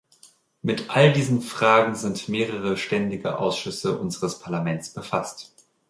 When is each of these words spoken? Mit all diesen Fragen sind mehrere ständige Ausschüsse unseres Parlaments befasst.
Mit 0.63 0.89
all 0.89 1.13
diesen 1.13 1.43
Fragen 1.43 1.93
sind 1.93 2.27
mehrere 2.27 2.75
ständige 2.75 3.37
Ausschüsse 3.37 3.99
unseres 3.99 4.39
Parlaments 4.39 4.89
befasst. 4.95 5.53